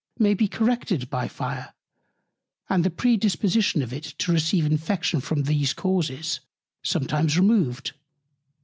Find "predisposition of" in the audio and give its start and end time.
2.89-3.93